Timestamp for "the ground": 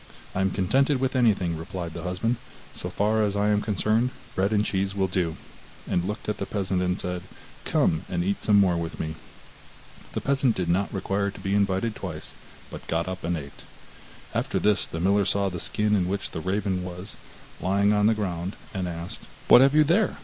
18.07-18.55